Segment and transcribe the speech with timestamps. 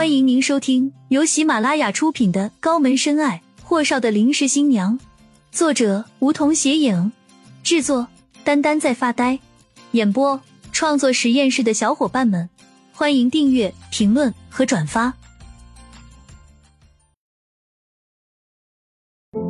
[0.00, 4.98] 欢迎您收听由喜马拉雅出品的《高门深爱：霍少的临时新娘》，
[5.52, 7.12] 作者梧桐斜影，
[7.62, 8.08] 制作
[8.42, 9.38] 丹丹在发呆，
[9.90, 10.40] 演播
[10.72, 12.48] 创作实验室的小伙伴们，
[12.94, 15.12] 欢迎订阅、评论和转发。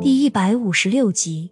[0.01, 1.49] 第一百五十六集，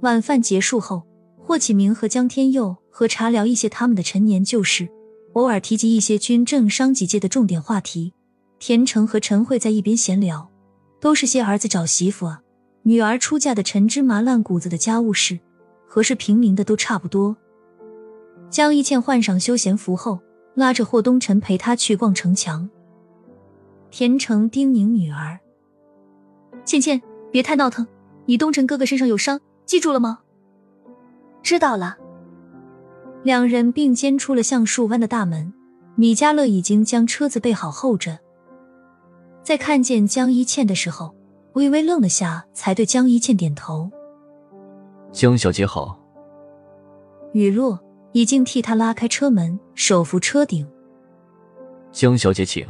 [0.00, 1.06] 晚饭结束后，
[1.36, 4.88] 霍启明和江天佑和茶聊一些他们的陈年旧事。
[5.36, 8.14] 偶尔提及一些军政商几界的重点话题，
[8.58, 10.50] 田成和陈慧在一边闲聊，
[10.98, 12.40] 都是些儿子找媳妇啊、
[12.84, 15.38] 女儿出嫁的陈芝麻烂谷子的家务事，
[15.86, 17.36] 和是平民的都差不多。
[18.48, 20.18] 江一倩换上休闲服后，
[20.54, 22.66] 拉着霍东辰陪她去逛城墙。
[23.90, 25.38] 田成叮咛女儿
[26.64, 27.86] ：“倩倩，别太闹腾，
[28.24, 30.20] 你东辰哥哥身上有伤，记住了吗
[31.44, 31.98] ？”“知道了。”
[33.26, 35.52] 两人并肩出了橡树湾的大门，
[35.96, 38.16] 米迦勒已经将车子备好候着。
[39.42, 41.12] 在看见江一倩的时候，
[41.54, 43.90] 微微愣了下，才对江一倩点头
[45.10, 45.98] ：“江小姐好。”
[47.34, 47.76] 雨落
[48.12, 50.64] 已经替他拉开车门，手扶车顶。
[51.90, 52.64] 江小姐请。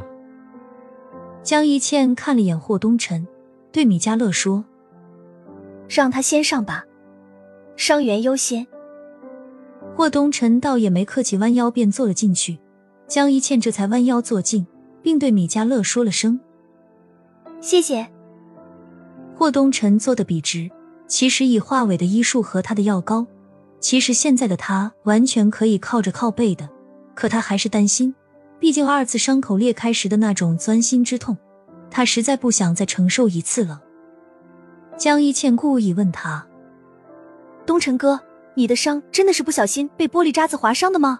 [1.43, 3.27] 江一倩看了眼霍东辰，
[3.71, 4.65] 对米迦勒说
[5.87, 6.83] ：“让他先上吧，
[7.75, 8.65] 伤员优先。”
[9.97, 12.59] 霍东辰倒也没客气，弯腰便坐了进去。
[13.07, 14.67] 江一倩这才弯腰坐进，
[15.01, 16.39] 并对米迦勒说了声
[17.59, 18.07] ：“谢谢。”
[19.33, 20.69] 霍东辰坐得笔直，
[21.07, 23.25] 其实以华伟的医术和他的药膏，
[23.79, 26.69] 其实现在的他完全可以靠着靠背的。
[27.15, 28.13] 可他还是担心，
[28.59, 31.35] 毕竟二次伤口裂开时的那种钻心之痛，
[31.89, 33.81] 他实在不想再承受一次了。
[34.95, 36.45] 江一倩故意问他
[37.65, 38.19] ：“东辰哥。”
[38.57, 41.19] 你的伤真的是不小心被玻璃渣子划伤的吗？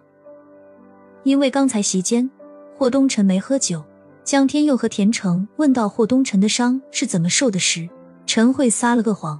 [1.21, 2.27] 因为刚才席间
[2.75, 3.85] 霍东辰没喝酒，
[4.23, 7.87] 江天佑和田成问到霍东辰的伤是怎么受的时，
[8.25, 9.39] 陈慧撒了个谎，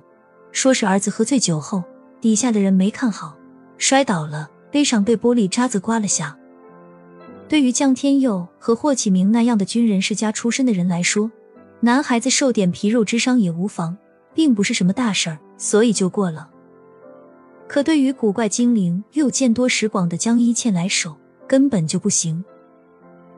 [0.51, 1.83] 说是儿子喝醉酒后，
[2.21, 3.35] 底下的人没看好，
[3.79, 6.37] 摔倒了，背上被玻璃渣子刮了下。
[7.49, 11.31] 对于江天佑和霍启明那样的军人世家出身的人来说，
[11.79, 13.97] 男孩子受点皮肉之伤也无妨，
[14.35, 16.51] 并不是什么大事儿，所以就过了。
[17.67, 21.17] 可对于古怪精灵又见多识广的江一倩来说，
[21.47, 22.43] 根本就不行。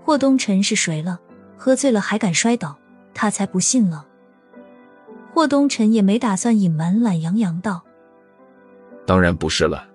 [0.03, 1.19] 霍东辰是谁了？
[1.57, 2.77] 喝醉了还敢摔倒？
[3.13, 4.05] 他才不信了。
[5.33, 7.83] 霍东辰也没打算隐瞒，懒洋洋道
[9.05, 9.85] ：“当然不是了，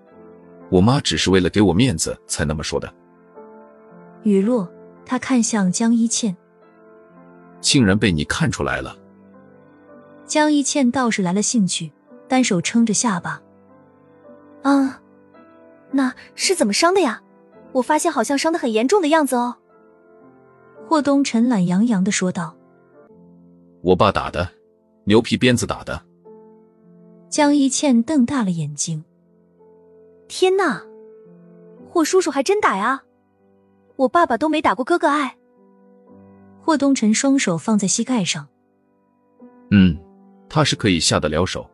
[0.69, 2.93] 我妈只是为了给我面子才那么说的。”
[4.23, 4.71] 雨落，
[5.05, 6.35] 他看向江一倩，
[7.61, 8.95] 竟然被你看出来了。
[10.25, 11.91] 江一倩倒是来了兴趣，
[12.27, 13.41] 单手撑着下巴。
[14.65, 14.99] 啊，
[15.91, 17.21] 那是怎么伤的呀？
[17.71, 19.57] 我发现好像伤的很严重的样子哦。
[20.87, 22.55] 霍东辰懒洋洋的说道
[23.83, 24.49] ：“我爸打的，
[25.03, 26.01] 牛皮鞭子打的。”
[27.29, 29.03] 江一倩瞪大了眼睛
[30.27, 30.81] ：“天哪，
[31.87, 33.03] 霍叔叔还真打呀！
[33.97, 35.37] 我爸爸都没打过哥哥爱。”
[36.63, 38.47] 霍东辰双手放在膝盖上
[39.69, 39.95] ：“嗯，
[40.49, 41.69] 他是可以下得了手。”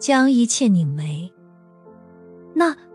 [0.00, 1.30] 江一倩拧眉。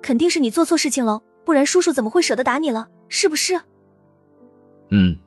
[0.04, 2.90] 那肯定是你做错事情了，不然叔叔怎么会舍得打你了？
[3.08, 3.62] 是不是？
[4.90, 5.18] 嗯，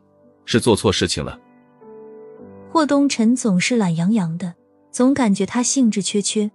[0.45, 1.41] 是做错事情了。
[2.71, 4.55] 霍东辰总是懒洋洋的，
[4.91, 6.51] 总感觉他兴致缺缺。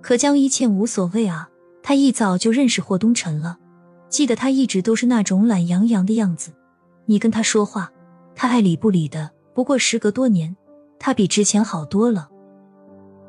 [0.00, 1.50] 可江一倩无所谓啊，
[1.82, 3.58] 他一早就认识霍东辰了，
[4.08, 6.52] 记得他一直都是那种懒洋洋的样子。
[7.04, 7.92] 你跟他说话，
[8.34, 9.30] 他爱理不理的。
[9.52, 10.56] 不过时隔多年，
[10.98, 12.30] 他比之前好多了。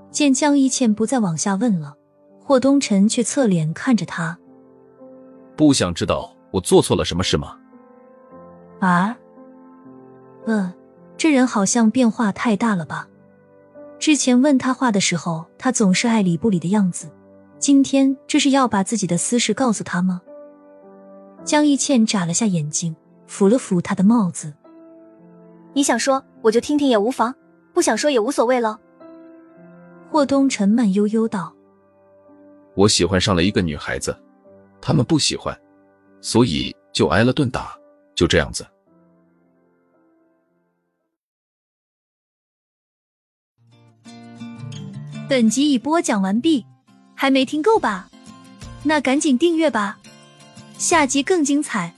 [0.10, 1.97] 见江一倩不再往下问了。
[2.48, 4.40] 霍东辰却侧脸看着他，
[5.58, 7.58] 不想知道我做错了什么事吗？
[8.80, 9.18] 啊？
[10.46, 10.74] 呃，
[11.18, 13.06] 这人好像变化太大了吧？
[14.00, 17.12] 之前问他话的时候，他总是爱理不理的样子，
[17.60, 20.22] 今天这是要把自己的私事告诉他吗？
[21.44, 22.96] 江一倩眨了下眼睛，
[23.28, 24.54] 抚了抚他的帽子。
[25.74, 27.34] 你想说，我就听听也无妨；
[27.74, 28.80] 不想说也无所谓了。
[30.10, 31.54] 霍东辰慢悠悠道。
[32.78, 34.16] 我喜欢上了一个女孩子，
[34.80, 35.60] 他们不喜欢，
[36.22, 37.76] 所以就挨了顿打，
[38.14, 38.64] 就这样子。
[45.28, 46.64] 本集已播讲完毕，
[47.16, 48.12] 还没听够吧？
[48.84, 49.98] 那赶紧订阅吧，
[50.78, 51.97] 下集更精彩。